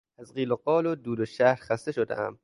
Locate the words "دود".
0.95-1.23